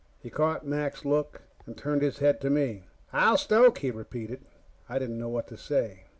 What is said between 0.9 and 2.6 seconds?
look and turned his head to